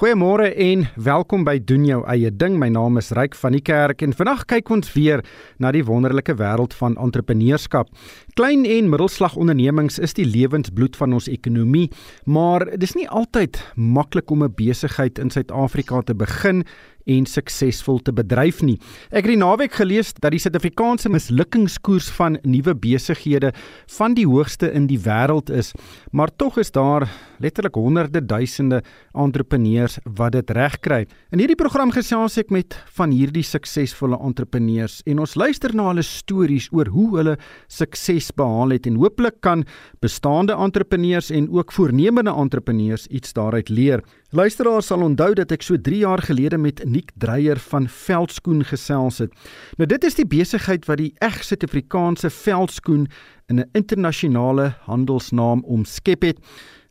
[0.00, 2.54] Goeiemôre en welkom by doen jou eie ding.
[2.56, 5.20] My naam is Ryk van die Kerk en vandag kyk ons weer
[5.60, 7.90] na die wonderlike wêreld van entrepreneurskap.
[8.32, 11.90] Klein en middelslag ondernemings is die lewensbloed van ons ekonomie,
[12.24, 16.64] maar dis nie altyd maklik om 'n besigheid in Suid-Afrika te begin
[17.10, 18.76] en suksesvol te bedryf nie.
[19.10, 23.52] Ek het die naweek gelees dat die Suid-Afrikaanse mislukingskoers van nuwe besighede
[23.96, 25.72] van die hoogste in die wêreld is,
[26.12, 27.08] maar tog is daar
[27.40, 28.82] letterlik honderde duisende
[29.16, 31.06] entrepreneurs wat dit regkry.
[31.32, 36.04] In hierdie program gesels ek met van hierdie suksesvolle entrepreneurs en ons luister na hulle
[36.06, 37.36] stories oor hoe hulle
[37.68, 39.64] sukses behaal het en hooplik kan
[40.04, 44.04] bestaande entrepreneurs en ook voornemende entrepreneurs iets daaruit leer.
[44.30, 49.18] Luisteraars sal onthou dat ek so 3 jaar gelede met Nick Dreyer van Veldskoen gesels
[49.18, 49.32] het.
[49.74, 53.08] Nou dit is die besigheid wat die eg Suid-Afrikaanse veldskoen
[53.50, 56.38] in 'n internasionale handelsnaam omskep het.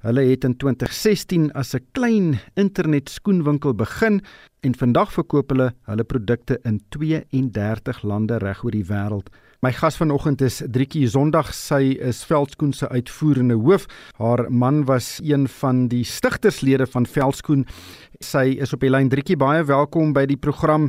[0.04, 4.22] Hulle het in 2016 as 'n klein internet skoenwinkel begin
[4.60, 9.32] en vandag verkoop hulle hulle produkte in 32 lande reg oor die wêreld.
[9.60, 11.50] My gas vanoggend is Drietjie Sondag.
[11.52, 13.90] Sy is Veldskoen se uitvoerende hoof.
[14.16, 17.66] Haar man was een van die stigterslede van Veldskoen.
[18.24, 19.36] Sy is op die lyn Drietjie.
[19.36, 20.88] Baie welkom by die program.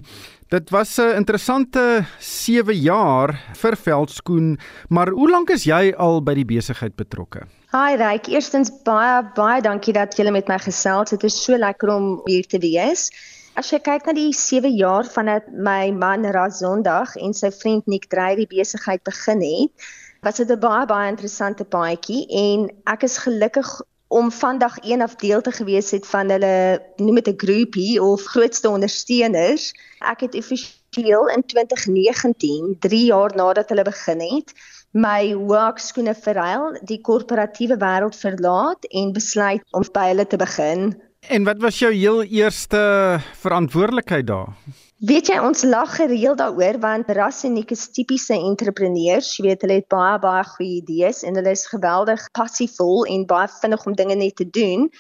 [0.55, 6.35] Dit was 'n interessante 7 jaar vir Veldskoen, maar hoe lank is jy al by
[6.35, 7.43] die besigheid betrokke?
[7.73, 11.11] Hi Ryk, eerstens baie baie dankie dat jy met my gesels.
[11.11, 13.11] Dit is so lekker om hier te wees.
[13.61, 18.07] As jy kyk na die 7 jaar vandat my man Razondag en sy vriend Nick
[18.09, 19.89] Dreyer die besigheid begin het,
[20.25, 23.69] was dit 'n baie baie interessante paadjie en ek is gelukkig
[24.21, 28.25] om vandag een af deel te gewees het van hulle noem dit 'n groepie of
[28.33, 29.75] grootste ondersteuners.
[30.13, 34.57] Ek het offisieel in 2019, 3 jaar nadat hulle begin het,
[34.93, 41.10] my hoekskoene verruil, die korporatiewe wêreld verlaat en besluit om by hulle te begin.
[41.29, 44.57] En wat was jou heel eerste verantwoordelikheid daar?
[44.99, 49.37] Weet jy ons lag gereeld daaroor want Ras en Nik is tipiese entrepreneurs.
[49.37, 53.49] Jy weet hulle het baie baie goeie idees en hulle is geweldig passievol en baie
[53.61, 54.91] vinnig om dinge net te doen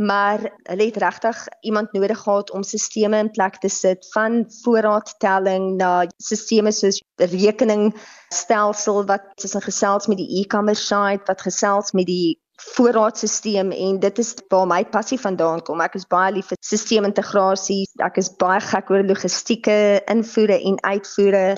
[0.00, 5.76] maar hulle het regtig iemand nodig gehad om sisteme in plek te sit van voorraadtelling
[5.76, 12.06] na sisteme soos rekeningstelsel wat soos 'n gesels met die e-commerce site wat gesels met
[12.06, 15.80] die voorraadstelsel en dit is waar my passie vandaan kom.
[15.80, 17.86] Ek is baie lief vir sisteemintegrasie.
[18.04, 19.76] Ek is baie gek oor logistieke,
[20.12, 21.56] invoere en uitvoere.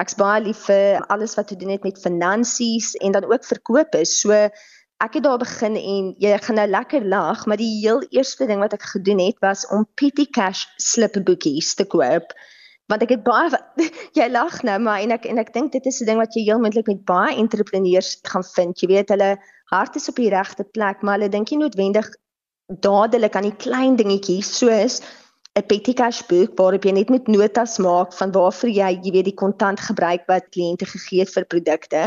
[0.00, 4.04] Ek's baie lief vir alles wat te doen het met finansies en dan ook verkope.
[4.04, 4.32] So
[5.04, 8.62] ek het daar begin en jy gaan nou lekker lag, maar die heel eerste ding
[8.62, 12.32] wat ek gedoen het was om petty cash slipboekies te koop.
[12.86, 13.50] Want ek het baie
[14.18, 16.46] jy lag nou, maar en ek en ek dink dit is 'n ding wat jy
[16.46, 18.80] heel moontlik met baie entrepreneurs gaan vind.
[18.80, 19.36] Jy weet hulle
[19.72, 22.08] hart is op die regte plek, maar hulle dink nie noodwendig
[22.66, 25.00] dadelik aan die klein dingetjies soos
[25.56, 29.28] 'n petty cash boek waarop jy net met notas maak van waarvoor jy jy weet
[29.30, 32.02] die kontant gebruik wat kliënte gegee het vir produkte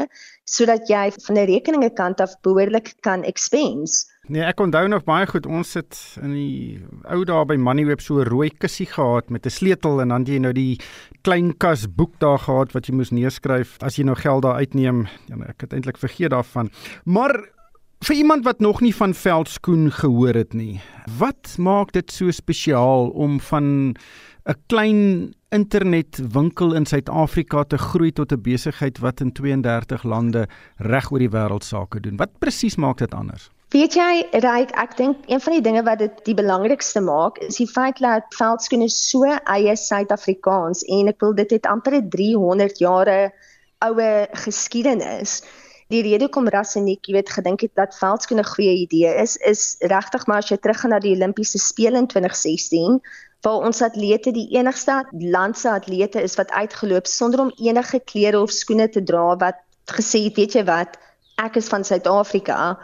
[0.45, 4.05] sodat jy van 'n rekeninge kant af behoorlik kan expense.
[4.29, 8.21] Nee, ek onthou nog baie goed ons het in die ou dae by Moneyweb so
[8.21, 10.79] 'n rooi kussie gehad met 'n sleutel en dan jy nou die
[11.23, 15.07] klein kas boek daar gehad wat jy moes neerskryf as jy nou geld daar uitneem.
[15.27, 16.69] Ja, ek het eintlik vergeet daarvan.
[17.05, 17.49] Maar
[17.99, 20.79] Vir iemand wat nog nie van veldskoen gehoor het nie,
[21.17, 23.95] wat maak dit so spesiaal om van
[24.47, 30.47] 'n klein internetwinkel in Suid-Afrika te groei tot 'n besigheid wat in 32 lande
[30.77, 32.15] reg oor die wêreld sake doen?
[32.17, 33.49] Wat presies maak dit anders?
[33.69, 37.59] Weet jy, Ryk, ek dink een van die dinge wat dit die belangrikste maak, is
[37.61, 43.19] die feit dat veldskoene so eie Suid-Afrikaans en ek wil dit het amper 300 jare
[43.85, 45.43] oue geskiedenis
[45.89, 49.75] die rede hoekom Rasseniek, jy weet, gedink het dat veldskoene 'n goeie idee is, is
[49.81, 52.99] regtig maar as jy teruggaan na die Olimpiese spele in 2016,
[53.41, 58.51] waar ons atlete die enigste landse atlete is wat uitgeloop sonder om enige klere of
[58.51, 59.57] skoene te dra wat
[59.89, 60.99] gesê het, weet jy wat,
[61.37, 62.77] ek is van Suid-Afrika.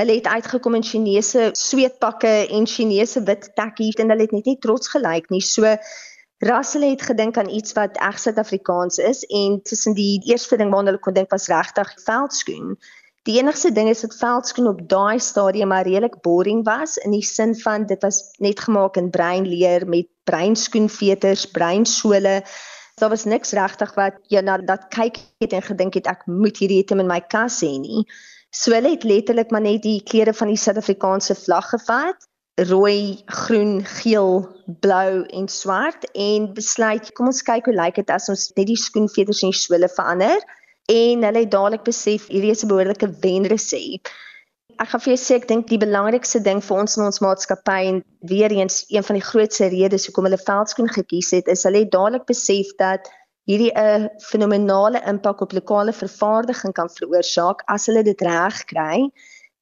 [0.00, 4.58] Hulle het uitgekom in Chinese sweetpakke en Chinese wit tekkies en hulle het net nie
[4.58, 5.42] trots gelyk nie.
[5.44, 5.76] So
[6.42, 10.90] Russell het gedink aan iets wat reg Suid-Afrikaans is en tussen die eerste ding waarna
[10.90, 12.74] hulle kon dink was regtig veldskoen.
[13.22, 17.22] Die enigste ding is dat veldskoen op daai stadium maar redelik boring was in die
[17.22, 22.40] sin van dit was net gemaak in breinleer met breinskoenveters, breinsole.
[22.98, 26.58] Daar was niks regtig wat jy na dat kyk het en gedink het ek moet
[26.58, 28.02] hierdie item in my kas hê nie.
[28.52, 32.28] So hulle het letterlik maar net die kleure van die Suid-Afrikaanse vlag gevat
[32.60, 34.42] rooi, groen, geel,
[34.84, 38.76] blou en swart en besluit kom ons kyk hoe lyk dit as ons net die
[38.76, 40.44] skoenveters en die swille verander
[40.92, 44.12] en hulle het dadelik besef hierdie is 'n behoorlike wenresep.
[44.78, 47.80] Ek gaan vir jou sê ek dink die belangrikste ding vir ons in ons maatskappy
[47.88, 51.84] en weer eens een van die grootste redes hoekom hulle veldskoen gekies het is hulle
[51.84, 53.08] het dadelik besef dat
[53.50, 59.10] hierdie 'n fenominale impak op lokale vervaardiging kan veroorsaak as hulle dit reg kry.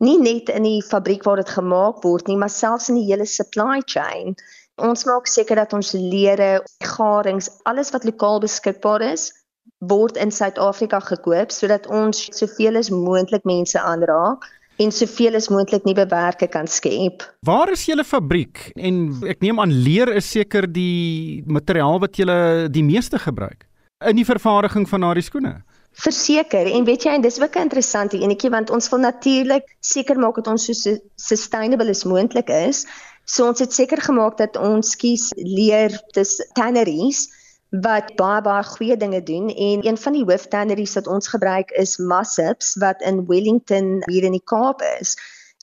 [0.01, 3.27] Nie net in die fabriek waar dit gemaak word nie, maar selfs in die hele
[3.27, 4.35] supply chain.
[4.77, 9.33] Ons maak seker dat ons leere, garings, alles wat lokaal beskikbaar is,
[9.79, 14.45] word in Suid-Afrika gekoop sodat ons soveel as moontlik mense aanraak
[14.81, 17.25] en soveel as moontlik nuwe werke kan skep.
[17.45, 18.73] Waar is julle fabriek?
[18.77, 23.70] En ek neem aan leer is seker die materiaal wat julle die meeste gebruik
[24.01, 25.55] in die vervaardiging van daardie skoene.
[26.01, 30.19] Verseker en weet jy en dis ook 'n interessante enetjie want ons wil natuurlik seker
[30.19, 32.87] maak dat ons so sustainable as moontlik is.
[33.25, 37.29] So ons het seker gemaak dat ons kies leer dis tanneries
[37.71, 41.99] wat baie baie goeie dinge doen en een van die hooftanneries wat ons gebruik is
[41.99, 45.17] Massips wat in Wellington hier in die Kaap is.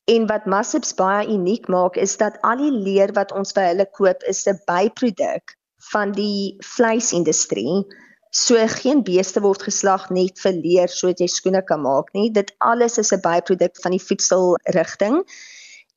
[0.05, 3.87] En wat Massips baie uniek maak is dat al die leer wat ons by hulle
[3.91, 5.57] koop is 'n byproduk
[5.91, 7.83] van die vleisindustrie.
[8.31, 12.29] So geen beeste word geslag net vir leer sodat jy skoene kan maak nie.
[12.31, 15.23] Dit alles is 'n byproduk van die voedselrigting.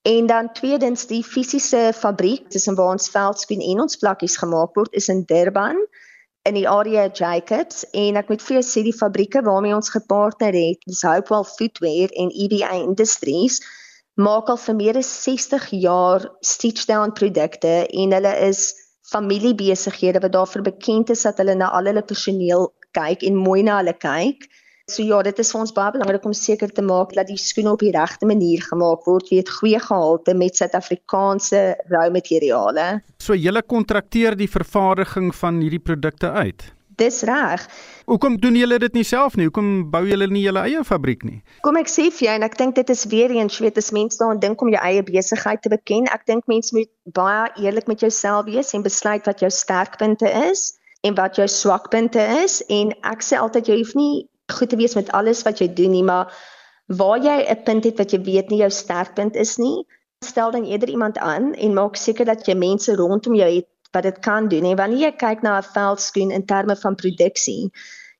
[0.02, 4.92] En dan tweedens die fisiese fabriek tussen waar ons veldskoen en ons plakkies gemaak word
[4.92, 5.76] is in Durban
[6.42, 10.56] in die area Jacobs en ek moet vir jou sê die fabrieke waarmee ons gepartner
[10.56, 13.60] het, dis Hopewell Footwear en EBA Industries
[14.20, 18.72] maak al vir meer as 60 jaar stitch down produkte en hulle is
[19.10, 23.80] familiebesighede wat daarvoor bekend is dat hulle na al hulle personeel kyk en mooi na
[23.80, 24.48] hulle kyk.
[24.90, 27.76] So ja, dit is vir ons baie belangrik om seker te maak dat die skoene
[27.76, 31.60] op die regte manier gemaak word, weet goeie gehalte met Suid-Afrikaanse
[31.92, 32.88] roumateriale.
[33.22, 36.66] So julle kontrakteer die vervaardiging van hierdie produkte uit.
[37.00, 37.62] Dis reg.
[38.10, 39.46] Hoekom doen julle dit nie self nie?
[39.48, 41.38] Hoekom bou julle nie julle eie fabriek nie?
[41.64, 44.20] Kom ek sê vir jou en ek dink dit is weer eens weet as mense
[44.20, 46.10] daaraan dink om jou eie besigheid te beken.
[46.12, 50.66] Ek dink mense moet baie eerlik met jouself wees en besluit wat jou sterkpunte is
[51.00, 54.96] en wat jou swakpunte is en ek sê altyd jy hoef nie goed te wees
[54.98, 56.28] met alles wat jy doen nie, maar
[57.00, 59.86] waar jy 'n punt het wat jy weet nie jou sterkpunt is nie,
[60.24, 64.02] stel dan eerder iemand aan en maak seker dat jy mense rondom jou het wat
[64.02, 64.64] dit kan doen.
[64.64, 67.70] En wanneer jy kyk na 'n veldskoen in terme van produksie,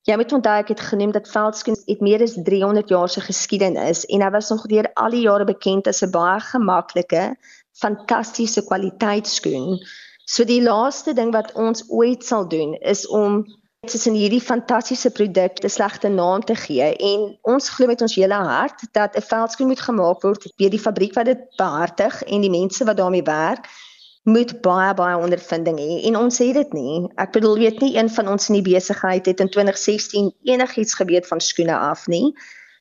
[0.09, 4.07] jy moet onthou ek het genoem dat veldskoen het meer as 300 jaar se geskiedenis
[4.07, 7.37] en hy was nog deur al die jare bekend as 'n baie gemaklike,
[7.73, 9.79] fantastiese kwaliteitskoen.
[10.25, 13.45] So die laaste ding wat ons ooit sal doen is om
[13.89, 18.35] tussen hierdie fantastiese produk 'n slegte naam te gee en ons glo met ons hele
[18.35, 22.51] hart dat 'n veldskoen moet gemaak word deur die fabriek wat dit behartig en die
[22.51, 23.67] mense wat daarmee werk
[24.23, 26.01] moet baie baie ondervinding hê.
[26.09, 27.09] En ons sê dit nie.
[27.17, 31.27] Ek bedoel weet nie een van ons in die besigheid het in 2016 enigiets geweet
[31.27, 32.35] van skoene af nie.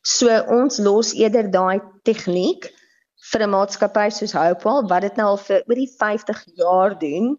[0.04, 2.70] So ons los eerder daai tegniek
[3.32, 7.38] vir 'n maatskappy soos Hopewell wat dit nou al vir oor die 50 jaar doen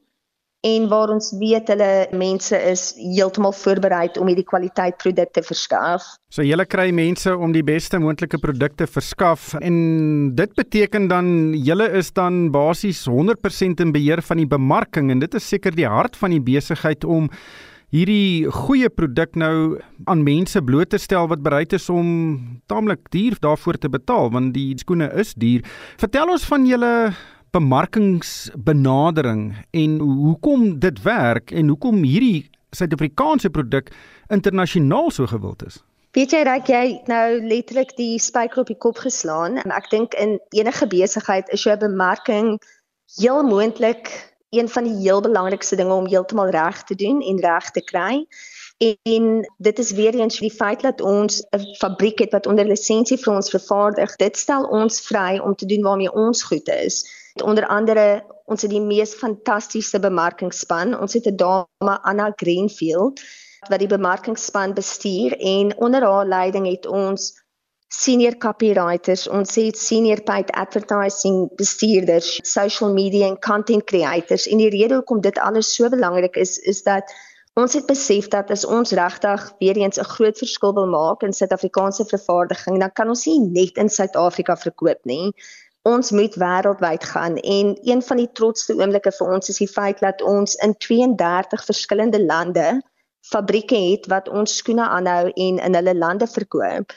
[0.67, 6.05] en waar ons weet hulle mense is heeltemal voorberei om hierdie kwaliteit produkte verskaf.
[6.29, 9.79] So julle kry mense om die beste moontlike produkte verskaf en
[10.37, 15.35] dit beteken dan julle is dan basies 100% in beheer van die bemarking en dit
[15.35, 17.31] is seker die hart van die besigheid om
[17.91, 19.81] hierdie goeie produk nou
[20.13, 22.39] aan mense bloot te stel wat bereid is om
[22.71, 25.65] taamlik duur daarvoor te betaal want die skoene is duur.
[25.99, 26.93] Vertel ons van julle
[27.51, 33.91] bemarkingsbenadering en hoekom dit werk en hoekom hierdie Suid-Afrikaanse produk
[34.29, 35.83] internasionaal so gewild is.
[36.15, 40.15] Weet jy dat jy nou letterlik die spyker op die kop geslaan en ek dink
[40.19, 42.59] in enige besigheid is jou bemarking
[43.19, 44.11] heel moontlik
[44.51, 48.27] een van die heel belangrikste dinge om heeltemal reg te doen en reg te kry.
[49.07, 53.19] En dit is weer eens die feit dat ons 'n fabriek het wat onder lisensie
[53.19, 54.17] vir ons vervaardig.
[54.17, 58.71] Dit stel ons vry om te doen waarmee ons goed is onder andere ons het
[58.71, 60.99] die mees fantastiese bemarkingsspan.
[60.99, 63.21] Ons het 'n dame Anna Greenfield
[63.69, 67.33] wat die bemarkingsspan bestuur en onder haar leiding het ons
[67.91, 74.47] senior copywriters, ons het senior paid advertising bestuurders, social media en content creators.
[74.47, 77.15] En die rede hoekom dit alles so belangrik is is dat
[77.55, 81.33] ons het besef dat as ons regtig weer eens 'n groot verskil wil maak in
[81.33, 85.35] Suid-Afrikaanse vervaardiging, dan kan ons nie net in Suid-Afrika verkoop nie
[85.89, 90.01] ons moet wêreldwyd gaan en een van die trotsste oomblikke vir ons is die feit
[90.05, 92.81] dat ons in 32 verskillende lande
[93.31, 96.93] fabrieke het wat ons skoene aanhou en in hulle lande verkoop.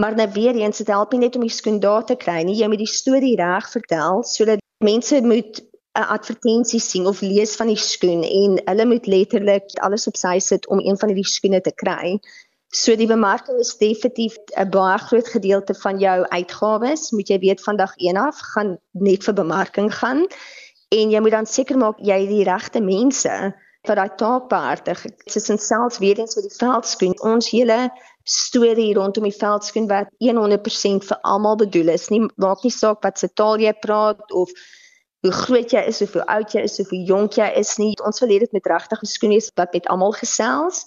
[0.00, 2.56] Maar nou weer eens dit help nie net om die skoen daar te kry nie,
[2.58, 5.60] jy moet die storie reg vertel sodat mense moet
[5.94, 10.38] 'n advertensie sien of lees van die skoen en hulle moet letterlik alles op sy
[10.38, 12.18] sit om een van hierdie skoene te kry.
[12.74, 17.10] So die bemarking is definitief 'n baie groot gedeelte van jou uitgawes.
[17.14, 20.26] Moet jy weet vandag een af gaan net vir bemarking gaan
[20.88, 23.54] en jy moet dan seker maak jy het die regte mense
[23.86, 25.02] wat daai taak behartig.
[25.02, 27.14] Dit is selfs weer eens vir die veldskoen.
[27.22, 27.92] Ons hele
[28.24, 32.08] storie rondom die veldskoen wat 100% vir almal bedoel is.
[32.10, 34.50] Nie maak nie saak wat se taal jy praat of
[35.22, 37.94] hoe groot jy is of hoe oud jy is of hoe jonk jy is nie.
[38.02, 40.86] Ons wil hê dit met regtige skoene wat met almal gesels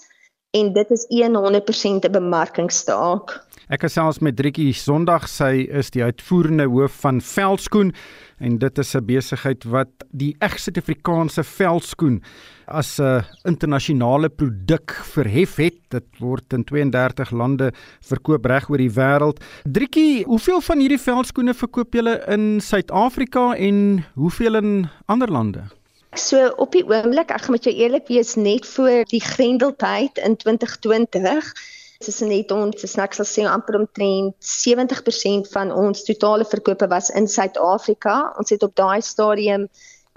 [0.50, 3.46] en dit is 100% 'n bemarkingstaak.
[3.68, 7.92] Ek gesels met Driekie Sondag, sy is die uitvoerende hoof van Veldskoen
[8.38, 12.22] en dit is 'n besigheid wat die eg Suid-Afrikaanse veldskoen
[12.66, 15.74] as 'n internasionale produk verhef het.
[15.90, 19.44] Dit word in 32 lande verkoop reg oor die wêreld.
[19.64, 25.77] Driekie, hoeveel van hierdie veldskoene verkoop julle in Suid-Afrika en hoeveel in ander lande?
[26.18, 30.36] So op die oomblik, ek gaan met jou eerlik wees, net voor die Grendeltyd in
[30.36, 31.52] 2020
[31.98, 37.26] Dis net ons snacks sal sê amper omtrent 70% van ons totale verkope was in
[37.26, 38.18] Suid-Afrika.
[38.38, 39.66] Ons het op daai stadium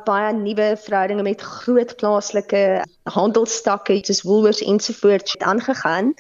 [0.06, 2.62] baie nuwe verhoudinge met groot plaaslike
[3.16, 6.14] handelsstakke soos Woolworths ensovoorts aangegaan.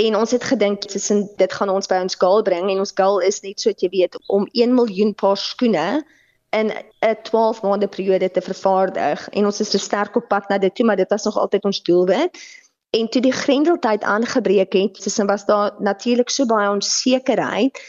[0.00, 3.20] En ons het gedink tussen dit gaan ons by ons goal bring en ons goal
[3.28, 5.88] is net so dat jy weet om 1 miljoen paar skoene
[6.50, 10.58] in 'n 12 maande periode te vervaardig en ons is so sterk op pad na
[10.58, 12.38] dit toe maar dit was nog altyd ons doelwit.
[12.90, 17.80] En toe die Grendeltyd aangebreek het, tussen was daar natuurlik so baie onsekerheid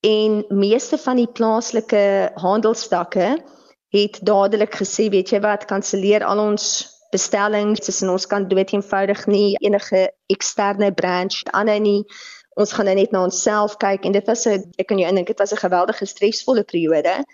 [0.00, 3.42] en meeste van die plaaslike handelsstakke
[3.88, 9.26] het dadelik gesê, weet jy wat, kanselleer al ons bestellings, tussen ons kan dood eenvoudig
[9.26, 12.02] nie enige eksterne branch aanhou nie.
[12.56, 15.38] Ons gaan net na onsself kyk en dit was 'n ek kan jou indink dit
[15.38, 17.24] was 'n geweldige stresvolle periode.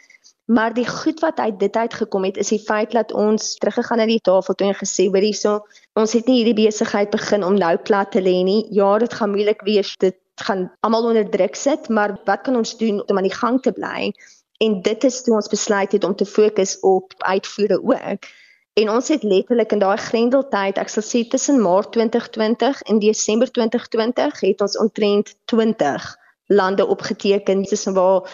[0.44, 4.06] Maar die goed wat uit dit uitgekom het is die feit dat ons teruggegaan na
[4.06, 5.60] die tafel toe en gesê hoor hierso
[5.94, 8.66] ons het nie hierdie besigheid begin om nou plat te lê nie.
[8.74, 9.94] Ja, dit gaan moeilik wees.
[9.96, 13.60] Dit gaan almal onder druk sit, maar wat kan ons doen om aan die gang
[13.62, 14.12] te bly?
[14.58, 18.30] En dit is toe ons besluit het om te fokus op uitvoere ook.
[18.72, 23.50] En ons het letterlik in daai grendeltyd, ek sal sê tussen Maart 2020 en Desember
[23.50, 26.06] 2020 het ons omtrent 20
[26.46, 28.30] lande opgeteken tussen waar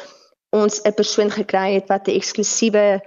[0.57, 3.00] ons 'n persoon gekry het wat 'n eksklusiewe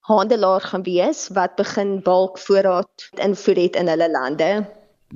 [0.00, 4.66] handelaar gaan wees wat begin bulk voorraad invoer het in hulle lande.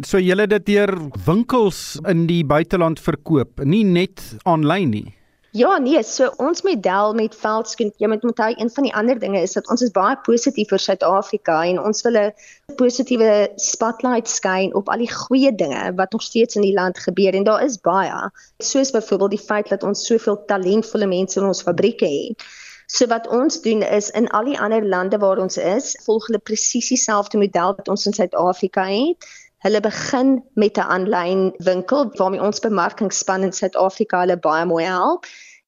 [0.04, 0.92] So julle dit deur
[1.26, 5.14] winkels in die buiteland verkoop, nie net aanlyn nie.
[5.56, 9.40] Ja, nee, so ons model met veldskoen, jy moet onthou een van die ander dinge
[9.40, 14.75] is dat ons is baie positief vir Suid-Afrika en ons wil 'n positiewe spotlight skyn
[14.80, 17.78] op al die goeie dinge wat nog steeds in die land gebeur en daar is
[17.80, 18.18] baie.
[18.58, 22.44] Soos byvoorbeeld die feit dat ons soveel talentvolle mense in ons fabrieke het.
[22.86, 26.38] So wat ons doen is in al die ander lande waar ons is, volg hulle
[26.38, 29.25] presies dieselfde model wat ons in Suid-Afrika het.
[29.64, 35.25] Hulle begin met 'n aanlyn winkel waarmee ons bemarkingspan in Suid-Afrika hulle baie mooi help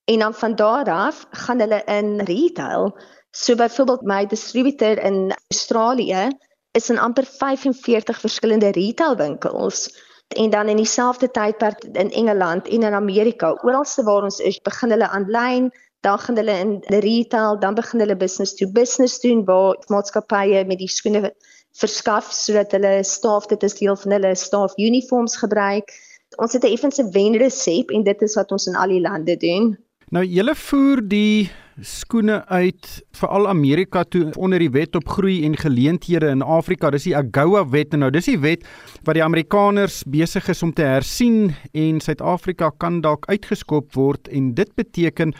[0.09, 2.99] en dan van daar af gaan hulle in retail.
[3.31, 6.29] So byvoorbeeld my distributor in Australië
[6.73, 12.93] is in amper 45 verskillende retailwinkels en dan in dieselfde tydperk in Engeland en in
[12.93, 13.59] Amerika.
[13.63, 18.17] Oralste waar ons is, begin hulle aanlyn, dan gaan hulle in retail, dan begin hulle
[18.17, 21.33] business to business doen waar maatskappye met die skoene
[21.73, 25.93] verskaf sodat hulle staf dit as deel van hulle staf uniforms gebruik.
[26.37, 29.77] Ons het 'n effense wenresep en dit is wat ons in al die lande doen.
[30.09, 31.51] Nou julle voer die
[31.85, 32.87] skoene uit
[33.19, 36.89] veral Amerika toe onder die wet op groei en geleenthede in Afrika.
[36.95, 38.65] Dis die AGOA wet en nou dis die wet
[39.05, 44.55] wat die Amerikaners besig is om te hersien en Suid-Afrika kan dalk uitgeskop word en
[44.57, 45.35] dit beteken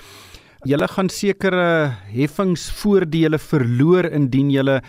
[0.69, 1.65] julle gaan sekere
[2.13, 4.83] heffingsvoordele verloor indien julle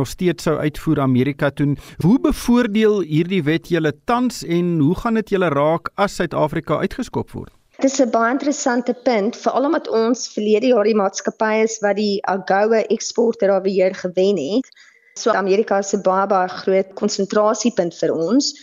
[0.00, 1.74] nog steeds sou uitvoer Amerika toe.
[2.00, 7.36] Hoe bevoordeel hierdie wet julle tans en hoe gaan dit julle raak as Suid-Afrika uitgeskop
[7.36, 7.55] word?
[7.76, 11.96] Dit is 'n baie interessante punt, veral omdat ons verlede jaar die maatskappy is wat
[11.96, 14.68] die AGOA eksporter of die jaar gewen het.
[15.14, 18.54] So Amerika 'n baie baie groot konsentrasiepunt vir ons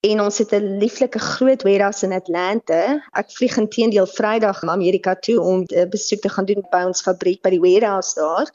[0.00, 3.02] en ons het 'n lieflike groot warehouse in Atlanta.
[3.12, 7.02] Ek vlieg intedeel Vrydag na Amerika toe om 'n besoek te gaan doen by ons
[7.02, 8.48] fabriek by die warehouse daar.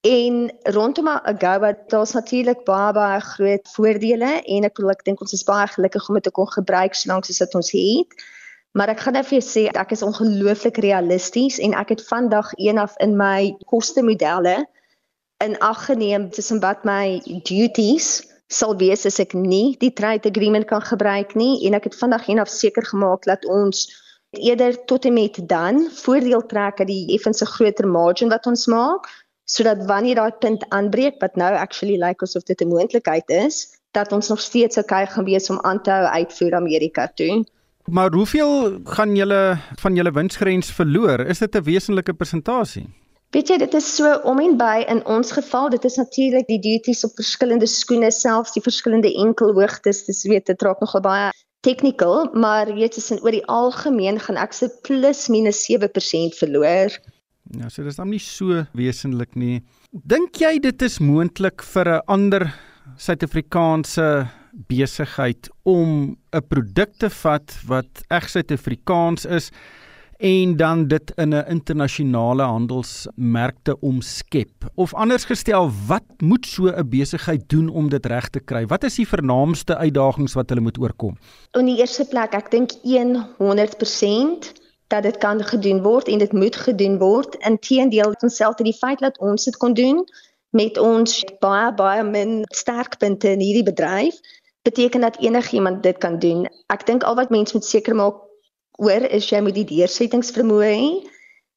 [0.00, 5.44] En rondom Agoba, daar's natuurlik baie baie groot voordele en ek ek dink ons is
[5.44, 8.06] baie gelukkig om dit te kon gebruik solank as dit ons het.
[8.76, 12.50] Maar ek gaan net vir jou sê ek is ongelooflik realisties en ek het vandag
[12.56, 14.66] een af in my koste modelle
[15.44, 20.66] in ag geneem tussen wat my duties sal wees as ek nie die trade agreement
[20.66, 23.86] kan gebruik nie en ek het vandag een af seker gemaak dat ons
[24.36, 29.08] eerder tot en met dan voordeel trek uit die effense groter margin wat ons maak
[29.48, 33.56] sodat wanneer daai punt aanbreek wat nou actually lyk like asof dit 'n moontlikheid is,
[33.96, 37.44] dat ons nog steeds okay gaan wees om aan te hou uitvoer Amerika toe.
[37.90, 41.20] Maar hoeveel gaan julle van julle winsgrens verloor?
[41.20, 42.86] Is dit 'n wesenlike persentasie?
[43.30, 46.60] Weet jy, dit is so om en by in ons geval, dit is natuurlik die
[46.60, 52.30] duties op verskillende skoene, selfs die verskillende enkelhoogtes, dis weet dit raak nogal baie technical,
[52.32, 56.88] maar weet jy, in oor die algemeen gaan ek se plus minus 7% verloor.
[57.56, 59.62] Ja, so dis dan nie so wesenlik nie.
[59.92, 62.54] Dink jy dit is moontlik vir 'n ander
[62.96, 64.28] Suid-Afrikaanse
[64.66, 69.50] besigheid om 'n produk te vat wat reg Suid-Afrikaans is
[70.18, 74.70] en dan dit in 'n internasionale handelsmerkte omskep.
[74.74, 78.66] Of anders gestel, wat moet so 'n besigheid doen om dit reg te kry?
[78.66, 81.16] Wat is die vernaamste uitdagings wat hulle moet oorkom?
[81.52, 82.70] In die eerste plek, ek dink
[83.38, 84.52] 100%
[84.86, 87.34] dat dit kan gedoen word en dit moet gedoen word.
[87.34, 90.04] Inteendeel, ons self het die feit dat ons dit kon doen
[90.50, 94.16] met ons baie baie min sterkpunte in hierdie bedryf
[94.68, 96.46] beteken dat enigiemand dit kan doen.
[96.72, 98.20] Ek dink al wat mense moet seker maak
[98.78, 100.90] oor is jy moet die deursettingsvermoë hê.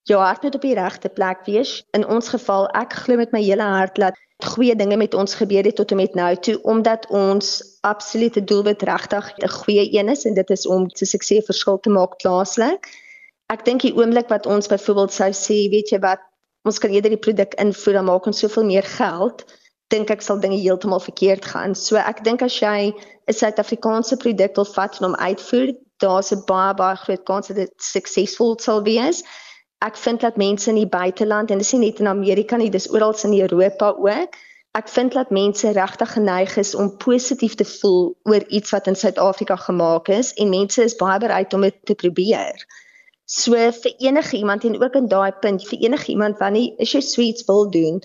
[0.10, 1.82] Jou hart moet op die regte plek wees.
[1.98, 5.68] In ons geval, ek glo met my hele hart dat goeie dinge met ons gebeur
[5.68, 7.51] het tot en met nou toe omdat ons
[7.86, 11.89] absolute doelwit regtig 'n goeie een is en dit is om 'n sukses verskil te
[11.89, 12.89] maak plaaslik.
[13.53, 16.20] Ek dink die oomblik wat ons byvoorbeeld sou sê, weet jy wat,
[16.63, 19.46] ons kan eerder die produk invoer en maak ons soveel meer geld
[19.91, 21.75] dink ek sal dinge heeltemal verkeerd gaan.
[21.75, 26.43] So ek dink as jy 'n Suid-Afrikaanse produk wil vat en hom uitvoer, daar's 'n
[26.48, 29.24] baie baie groot kans dat dit suksesvol sal wees.
[29.81, 32.89] Ek vind dat mense in die buiteland en dis nie net in Amerika nie, dis
[32.89, 34.36] oral in Europa ook.
[34.74, 38.95] Ek vind dat mense regtig geneig is om positief te voel oor iets wat in
[38.95, 42.65] Suid-Afrika gemaak is en mense is baie bereid om dit te probeer.
[43.25, 47.01] So vir enige iemand en ook in daai punt vir enige iemand wat nie jy
[47.01, 48.00] sweets wil doen,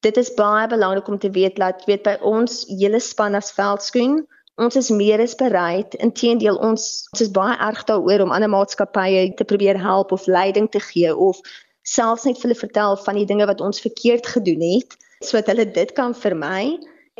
[0.00, 4.26] dit is baie belangrik om te weet dat weet by ons hele span as veldskoen
[4.58, 5.94] ons is meer as bereid.
[6.02, 10.66] Inteendeel ons ons is baie erg daaroor om ander maatskappye te probeer help of leiding
[10.70, 11.38] te gee of
[11.86, 15.66] selfs net vir hulle vertel van die dinge wat ons verkeerd gedoen het sodat hulle
[15.78, 16.78] dit kan vermy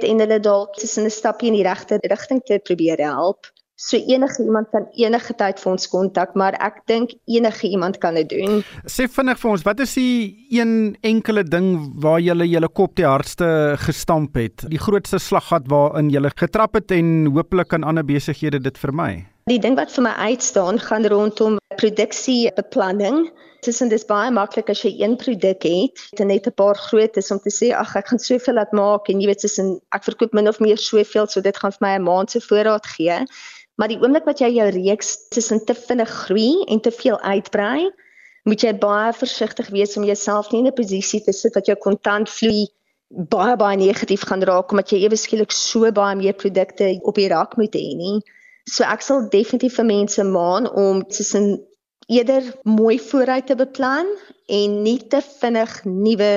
[0.08, 3.46] en hulle dalk tussen 'n stapie in die regte rigting te probeer help
[3.78, 8.16] So enige iemand kan enige tyd vir ons kontak, maar ek dink enige iemand kan
[8.18, 8.64] dit doen.
[8.90, 11.68] Sê vinnig vir ons, wat is die een enkele ding
[12.02, 14.66] waar jy julle kop die hardste gestamp het?
[14.66, 19.28] Die grootste slaggat waarin jy getrap het en hopelik kan ander besighede dit vermy?
[19.48, 23.30] Die ding wat vir my uitstaan gaan rondom produksiebeplanning.
[23.64, 27.30] Tussen dis baie maklik as jy een produk het, dit net 'n paar groot is
[27.32, 30.34] om te sê ag ek gaan soveel laat maak en jy weet tussen ek verkoop
[30.34, 33.24] min of meer soveel, so dit gaan vir my 'n maand se voorraad gee.
[33.78, 37.90] Maar die oomblik wat jy jou reeks tussen te vinnig groei en te veel uitbrei,
[38.44, 41.76] moet jy baie versigtig wees om jouself nie in 'n posisie te sit wat jou
[41.76, 42.68] kontantvloei
[43.08, 47.28] baie baie negatief gaan raak omdat jy ewe skielik so baie meer produkte op die
[47.28, 48.20] rak moet hê nie.
[48.68, 51.58] So ek sal definitief vir mense maan om tussen
[52.08, 54.08] eerder mooi vooruit te beplan
[54.60, 56.32] en nie te vinnig nuwe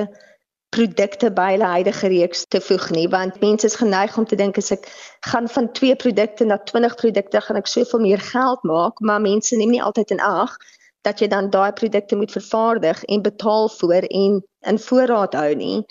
[0.72, 4.60] produkte by hulle huidige reeks te voeg nie want mense is geneig om te dink
[4.60, 4.88] as ek
[5.28, 9.56] gaan van 2 produkte na 20 produkte gaan ek soveel meer geld maak maar mense
[9.60, 10.56] neem nie altyd in ag
[11.02, 14.42] dat jy dan daai produkte moet vervaardig en betaal vir en
[14.72, 15.86] in voorraad hou nie.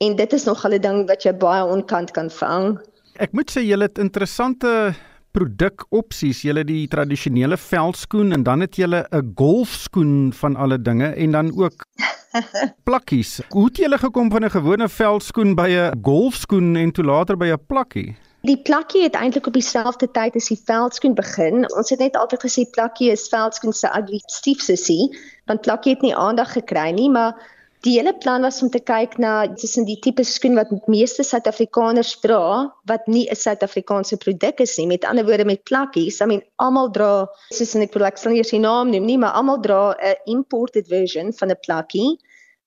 [0.00, 2.78] En dit is nog 'n ding wat jy baie onkant kan vang.
[3.16, 4.94] Ek moet sê julle het interessante
[5.32, 6.42] produkopsies.
[6.42, 11.52] Julle die tradisionele veldskoen en dan het julle 'n golfskoen van alle dinge en dan
[11.56, 11.86] ook
[12.88, 13.40] plakkies.
[13.48, 17.46] Hoe het julle gekom van 'n gewone veldskoen by 'n golfskoen en toe later by
[17.52, 18.16] 'n plakkie?
[18.42, 21.66] Die plakkie het eintlik op dieselfde tyd as die veldskoen begin.
[21.76, 25.10] Ons het net altyd gesê plakkie is veldskoen se ugly stiefsussie,
[25.44, 27.36] want plakkie het nie aandag gekry nie, maar
[27.80, 32.10] Die hele plan was om te kyk na tussen die tipe skoen wat meeste Suid-Afrikaners
[32.20, 34.86] dra wat nie 'n Suid-Afrikaanse produk is nie.
[34.86, 38.32] Met ander woorde met plakkies, I mean almal dra soos en ek wil ek sal
[38.32, 42.18] nie die naam noem nie, maar almal dra 'n imported version van 'n plakkie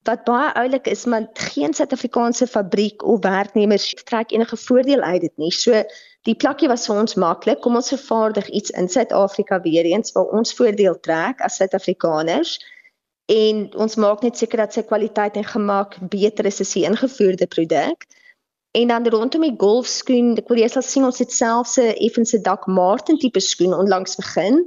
[0.03, 5.37] wat baie oulik is, maar geen Suid-Afrikaanse fabriek of werknemers trek enige voordeel uit dit
[5.37, 5.51] nie.
[5.51, 5.83] So
[6.25, 7.61] die plakkie was vir ons maklik.
[7.61, 12.59] Kom ons vervaardig iets in Suid-Afrika weer eens waar ons voordeel trek as Suid-Afrikaners
[13.31, 17.47] en ons maak net seker dat sy kwaliteit en gemaak beter is as die ingevoerde
[17.47, 18.05] produk.
[18.73, 22.41] En dan rondom die golfskoen, ek wil jy sal sien ons het selfs 'n effense
[22.41, 24.63] dak Martin tipe skoen onlangs begin.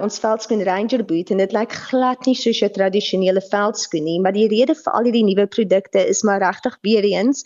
[0.00, 4.32] Ons veldskoen Ranger boot en dit lyk glad nie soos jou tradisionele veldskoen nie, maar
[4.32, 7.44] die rede vir al hierdie nuwe produkte is maar regtig weer eens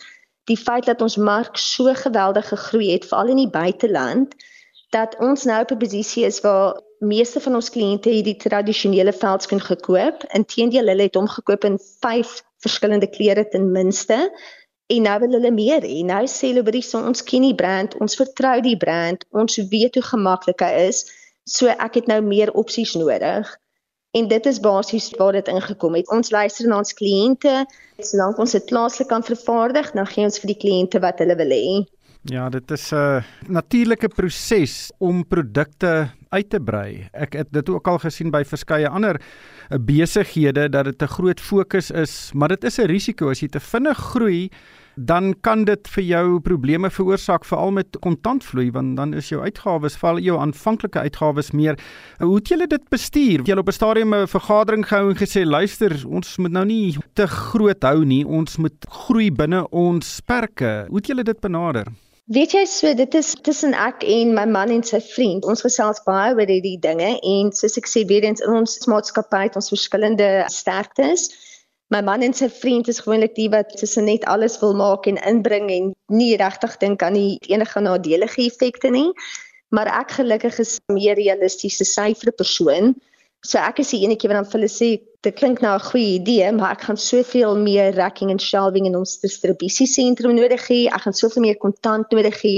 [0.49, 4.35] die feit dat ons mark so geweldig gegroei het veral in die buiteland
[4.93, 9.13] dat ons nou op 'n posisie is waar meeste van ons kliënte het die tradisionele
[9.13, 10.23] veldskoen gekoop.
[10.33, 14.31] Inteendeel, hulle het hom gekoop in 5 verskillende kleure ten minste
[14.87, 16.01] En nou wil hulle meer hê.
[16.05, 19.57] Nou sê hulle by die so ons ken die brand, ons vertrou die brand, ons
[19.71, 21.05] weet hoe gemaklik hy is.
[21.49, 23.49] So ek het nou meer opsies nodig.
[24.15, 26.11] En dit is basies waar dit ingekom het.
[26.13, 27.65] Ons luister na ons kliënte.
[27.97, 31.51] Solank ons dit plaaslik kan vervaardig, dan gee ons vir die kliënte wat hulle wil
[31.57, 31.81] hê.
[32.29, 37.07] Ja, dit is 'n natuurlike proses om produkte uit te brei.
[37.13, 41.39] Ek het dit ook al gesien by verskeie ander eh, besighede dat dit 'n groot
[41.39, 44.49] fokus is, maar dit is 'n risiko as jy te vinnig groei
[44.95, 49.97] dan kan dit vir jou probleme veroorsaak veral met kontantvloei want dan is jou uitgawes
[49.99, 51.77] val jou aanvanklike uitgawes meer.
[52.19, 53.43] Hoe het julle dit bestuur?
[53.43, 56.97] Het julle op 'n stadium 'n vergadering gehou en gesê luister, ons moet nou nie
[57.13, 60.85] te groot hou nie, ons moet groei binne ons perke.
[60.87, 61.85] Hoe het julle dit benader?
[62.25, 65.43] Weet jy so dit is tussen ek en my man en sy vriend.
[65.45, 69.43] Ons gesels baie oor hierdie dinge en soos ek sê weer eens in ons maatskappy
[69.43, 71.27] het ons verskillende sterktes.
[71.93, 75.21] My man en sy vriend is gewoonlik die wat tussen net alles wil maak en
[75.21, 79.11] inbring en nie regtig dink aan die enige nadelige effekte nie.
[79.69, 82.95] Maar ek gelukkig is meer realistiese syfere persoon.
[83.45, 84.87] So ek is die enetjie wat dan vir hulle sê
[85.25, 88.95] dit klink nou 'n goeie idee, maar ek gaan soveel meer racking en shelving in
[88.95, 90.79] ons distribusiesentrum nodig hê.
[90.89, 92.55] Ek gaan soveel meer kontant nodig hê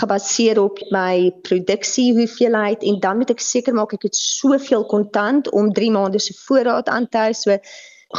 [0.00, 5.48] gebaseer op my produksie hoeveelheid en dan moet ek seker maak ek het soveel kontant
[5.50, 7.32] om 3 maande se voorraad aan te hou.
[7.32, 7.58] So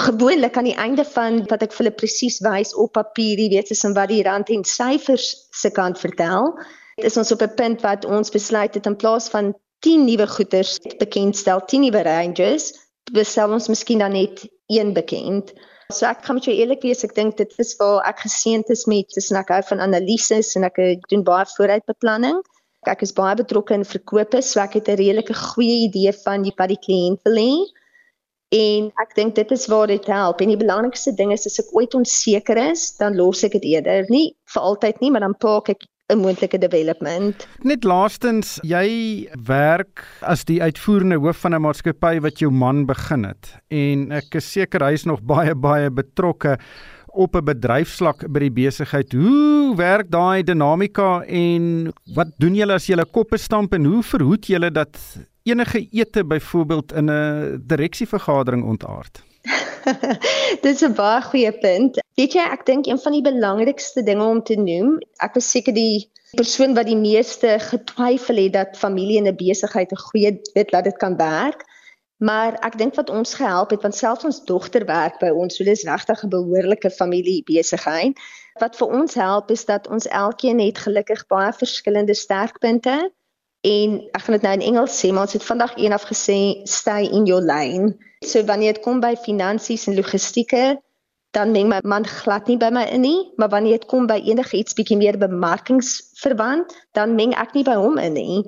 [0.05, 3.71] gewoonlik aan die einde van wat ek vir hulle presies wys op papier, jy weet,
[3.71, 6.53] is en wat die rand en syfers se kant vertel,
[6.97, 9.53] is ons op 'n punt wat ons besluit het in plaas van
[9.85, 12.73] 10 nuwe goederes bekendstel, 10 nuwe ranges,
[13.15, 15.53] bestel ons miskien dan net een bekend.
[15.89, 18.85] So ek kan met jou eerlik wees, ek dink dit is waar ek geseënd is
[18.91, 20.77] met tussen ek hou van analises en ek
[21.09, 22.43] doen baie vooruitbeplanning.
[22.87, 26.69] Ek is baie betrokke in verkope, so ek het 'n redelike goeie idee van wat
[26.69, 27.53] die kliënt wil hê.
[28.49, 30.41] En ek dink dit is waar dit help.
[30.41, 34.05] En die belangrikste ding is as ek ooit onseker is, dan los ek dit eerder.
[34.09, 37.47] Nie vir altyd nie, maar dan paak ek 'n moontlike development.
[37.61, 43.23] Net laastens, jy werk as die uitvoerende hoof van 'n maatskappy wat jou man begin
[43.23, 43.53] het.
[43.69, 46.57] En ek is seker hy is nog baie baie betrokke
[47.13, 49.13] op 'n bedryfsvlak by die besigheid.
[49.13, 54.47] Hoe werk daai dinamika en wat doen julle as julle koppe stamp en hoe verhoed
[54.47, 54.97] julle dat
[55.43, 59.28] enige ete byvoorbeeld in 'n direksievergadering ontaard?
[60.63, 61.99] Dis 'n baie goeie punt.
[62.19, 65.73] Weet jy, ek dink een van die belangrikste dinge om te noem, ek was seker
[65.73, 70.71] die persoon wat die meeste getwyfel het dat familie en 'n besigheid 'n goeie weet
[70.71, 71.65] dat dit kan werk.
[72.19, 75.63] Maar ek dink wat ons gehelp het want selfs ons dogter werk by ons, so
[75.63, 78.19] dis regtig 'n behoorlike familie besigheid.
[78.59, 83.11] Wat vir ons help is dat ons elkeen het gelukkig baie verskillende sterkpunte
[83.67, 86.37] En ek gaan dit nou in Engels sê, maar ons het vandag eendag gesê
[86.69, 87.97] stay in your lane.
[88.23, 90.79] So wanneer dit kom by finansies en logistieke,
[91.35, 94.17] dan meng my man glad nie by my in nie, maar wanneer dit kom by
[94.23, 98.39] enige iets bietjie meer bemarkingsverband, dan meng ek nie by hom in nie.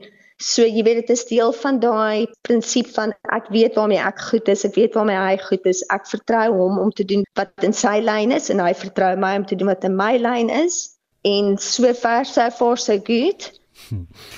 [0.41, 4.47] So jy weet dit is deel van daai prinsip van ek weet waarmee ek goed
[4.49, 5.83] is, ek weet waarmee hy goed is.
[5.93, 9.35] Ek vertrou hom om te doen wat in sy lyn is en hy vertrou my
[9.37, 10.97] om te doen wat in my lyn is.
[11.21, 13.51] En so ver so far so good.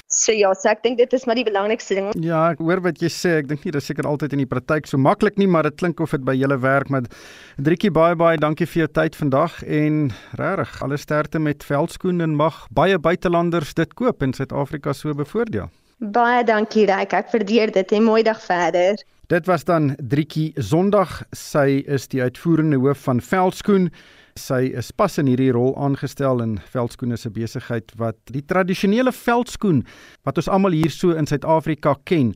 [0.08, 2.10] So ja, so ek dink dit is maar die belangrikste ding.
[2.24, 3.38] Ja, ek hoor wat jy sê.
[3.42, 6.02] Ek dink nie dis seker altyd in die praktyk so maklik nie, maar dit klink
[6.04, 6.92] of dit by julle werk.
[6.94, 7.10] Maar
[7.58, 10.04] Driekie baie baie dankie vir jou tyd vandag en
[10.40, 15.72] regtig alle sterkte met veldskoen en mag baie buitelanders dit koop en Suid-Afrika so bevoordeel.
[16.04, 19.00] Baie dankie Ryk, ek waardeer dit en mooi dag verder.
[19.32, 21.22] Dit was dan Driekie Sondag.
[21.32, 23.88] Sy is die uitvoerende hoof van Veldskoen.
[24.36, 29.84] Sy is pas in hierdie rol aangestel in Veldskoene se besigheid wat die tradisionele veldskoen
[30.26, 32.34] wat ons almal hier so in Suid-Afrika ken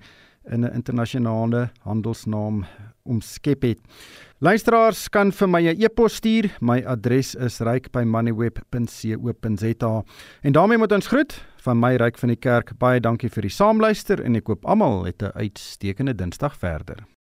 [0.51, 2.65] in 'n internasionale handelsnaam
[3.03, 3.79] omskep het.
[4.39, 6.51] Luisteraars kan vir my 'n e-pos stuur.
[6.61, 10.03] My adres is ryk@moneyweb.co.za.
[10.41, 12.77] En daarmee moet ons groet van my ryk van die kerk.
[12.77, 17.07] Baie dankie vir die saamluister en ek hoop almal het 'n uitstekende Dinsdag verder.